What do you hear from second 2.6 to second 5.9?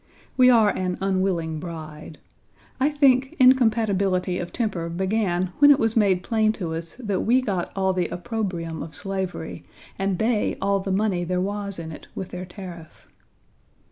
I think incompatibility of temper began when it